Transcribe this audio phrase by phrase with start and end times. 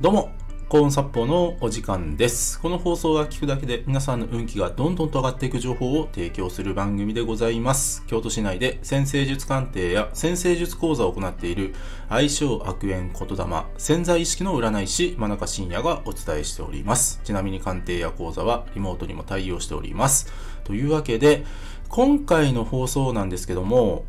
[0.00, 0.30] どうも、
[0.70, 2.58] 幸運殺法のお時間です。
[2.58, 8.02] この放送が聞くだけで皆さんの運気がどんどんと上がっていく情報を提供する番組でございます。
[8.06, 11.74] 京都市内で先生術鑑定や先生術講座を行っている
[12.08, 17.20] 相性悪縁言霊潜在意識の占い師真中信也がお伝えしております。
[17.22, 20.32] ちなみに鑑定や講座はリモートにも対応しております。
[20.64, 21.44] というわけで、
[21.90, 24.06] 今回の放送なんですけども、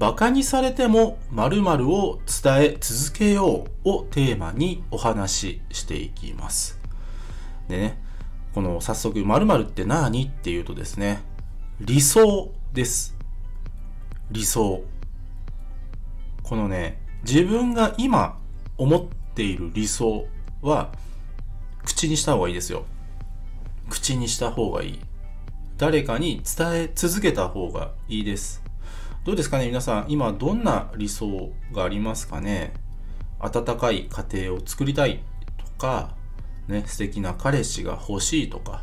[0.00, 6.80] バカにされても〇〇を伝え続けようをテーマにお話ししていきます。
[7.68, 8.02] でね、
[8.54, 11.20] この早速〇〇って何っていうとですね、
[11.80, 13.14] 理想です。
[14.30, 14.82] 理想。
[16.44, 18.38] このね、自分が今
[18.78, 20.26] 思っている理想
[20.62, 20.92] は
[21.84, 22.86] 口にした方がいいですよ。
[23.90, 25.00] 口にした方がいい。
[25.76, 28.69] 誰かに伝え続けた方がいいです。
[29.22, 32.72] どうですかね皆さん、今どんな理想がありますかね？
[33.38, 35.22] 温かい家庭を作りたい
[35.58, 36.14] とか、
[36.68, 38.82] ね、素敵な彼氏が欲しいとか、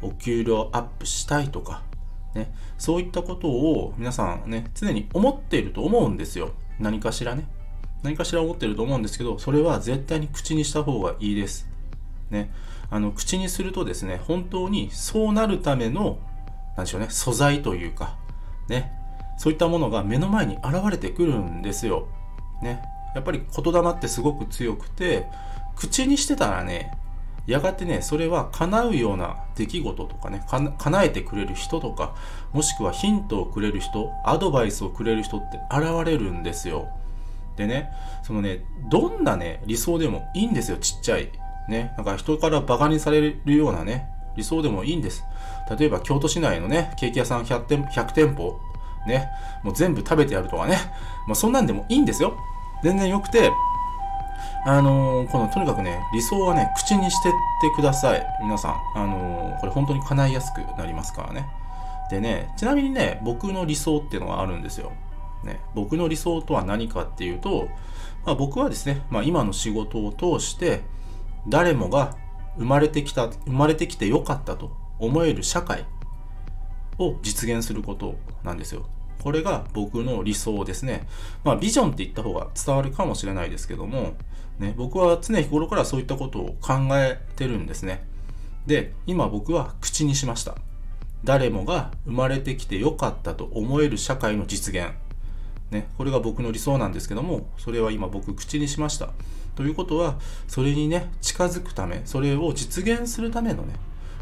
[0.00, 1.82] お給料アップしたいとか、
[2.34, 6.52] ね、そういったことを皆さんね、常に思っていると思うんですよ。
[6.78, 7.48] 何かしらね。
[8.04, 11.68] 何かしら思ってると思うんですけど、それは絶対に口にした方がいいです。
[12.30, 12.52] ね。
[12.90, 16.20] あの、口にするとですね、本当にそうなるための、
[16.76, 18.16] なんでしょうね、素材というか、
[18.68, 18.92] ね、
[19.36, 22.06] そういったものが目の前に現れてくるんですよ。
[22.62, 22.82] ね。
[23.14, 25.26] やっぱり言霊ってすごく強くて、
[25.76, 26.92] 口にしてたらね、
[27.46, 32.14] やがてね、それは叶うような出来事とかね、か叶えてくれる人とか、
[32.52, 36.88] もしくはヒントをくれる人、アドバイスをくれる人って現れるんですよ。
[37.56, 37.90] でね、
[38.22, 41.30] そのね、どんなね、理想でもいいんですよ、ちっちゃい。
[41.68, 45.22] ね、なんか人からバカにされるようなね、理想でもいいんです。
[45.78, 48.58] 例えば京都市内のね、ケーキ屋さん100店 ,100 店舗
[49.06, 49.30] ね、
[49.62, 50.78] もう全部食べてやるとかね、
[51.26, 52.36] まあ、そんなんでもいいんですよ。
[52.82, 53.50] 全然良くて、
[54.66, 58.26] あのー、このとにかくね、理想はね、口にしてってください。
[58.42, 58.74] 皆さん。
[58.94, 61.46] あのー、これ本当に叶いやすくなりますからね。
[62.10, 64.92] でね、ちなみにね、僕の理想っていうのがあるんですよ。
[65.44, 67.68] ね、僕の理想とは何かっていうと、
[68.24, 70.82] まあ、僕はですね、まあ、今の仕事を通して、
[71.46, 72.16] 誰もが
[72.56, 75.84] 生まれてきた、生まれてきてよかったと思える社会
[76.98, 78.86] を実現することなんですよ。
[79.22, 81.06] これが僕の理想ですね。
[81.44, 84.14] まあビジョンって言った方が伝わるかもしれないですけども、
[84.58, 88.06] ね、僕は常日頃からそういったことを考えてるんですね。
[88.66, 90.56] で、今僕は口にしました。
[91.24, 94.90] 誰もが生まれてきてよかったと思える社会の実現。
[95.70, 99.10] ね、これが僕の理想なんですけども、それは今僕口にしました。
[99.56, 103.74] ということは、それにね、近づくため、それを実現するためのね、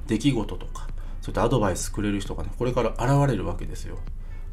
[0.06, 0.88] 出来事とか、
[1.22, 3.98] そういったアドバイスくれる人がね、これから現れるわけですよ。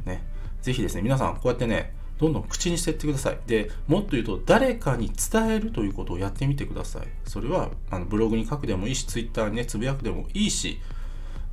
[0.06, 0.24] ね。
[0.62, 3.40] ぜひですね、皆さん、こうやってね、どんどん口にしていってください。
[3.48, 7.08] で、もっと言うと、誰かに伝えるということをやってみてください。
[7.26, 10.80] それは、あのブログに書くでもいいし、ツイッターにね、つぶやくでもいいし、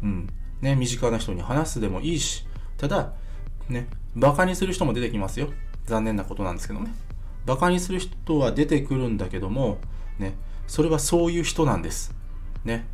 [0.02, 0.28] うん、
[0.60, 2.46] ね、身近な人に話すでもいいし、
[2.76, 3.14] ただ、
[3.68, 5.48] ね、バカにする人も出てきますよ。
[5.86, 6.94] 残念なことなんですけどね。
[7.46, 9.78] バカにする人は出てくるんだけども、
[10.18, 10.34] ね、
[10.66, 12.14] それはそういう人なんです。
[12.64, 12.86] ね。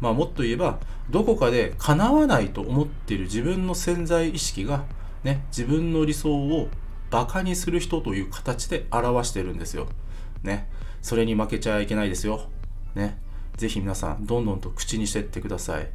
[0.00, 0.80] まあもっと言えば、
[1.10, 4.84] どこかで叶わないと思っている自分の潜在意識が、
[5.24, 6.68] ね、自分の理想を
[7.10, 9.88] バカにする人という形で表してるんですよ。
[10.42, 10.68] ね。
[11.02, 12.48] それに負けちゃいけないですよ。
[12.94, 13.18] ね。
[13.56, 15.88] ぜひ皆さん、どんどんと口にしてってください。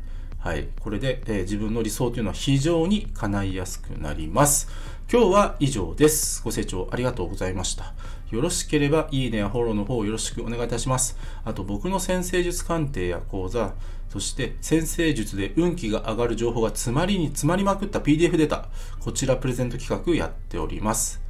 [0.45, 0.67] はい。
[0.79, 4.69] これで、えー、自分の理想というのは非常に叶いやすくなります。
[5.11, 6.44] 今日は以上です。
[6.44, 7.95] ご清聴ありがとうございました。
[8.29, 11.17] よろしければ、いいねやフォローの方よろしくお願いいたします。
[11.44, 13.73] あと、僕の先生術鑑定や講座、
[14.07, 18.69] そして先生術で運気が上がる情報が詰まりに詰まりまくった PDF データ、
[19.00, 21.25] こちらプレゼント企画やっております。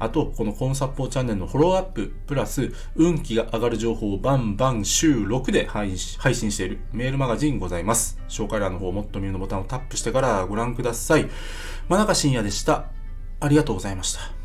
[0.00, 8.18] あと、このコンサポーチャンネルのフォローアップ、プラス、運気が上がる情報をバンバン週6で配信しているメールマガジンございます。
[8.28, 11.28] 紹介欄の方、もっと見るのボタンをタップしてからご覧ください。
[11.88, 12.86] 真中信也でした。
[13.40, 14.39] ありがとうございました。